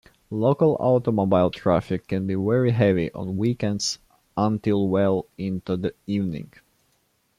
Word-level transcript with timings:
Local 0.31 0.77
automobile 0.79 1.51
traffic 1.51 2.07
can 2.07 2.25
be 2.25 2.33
very 2.33 2.71
heavy 2.71 3.13
on 3.13 3.37
weekends 3.37 3.99
until 4.35 4.87
well 4.87 5.27
into 5.37 5.77
the 5.77 5.93
evening. 6.07 6.51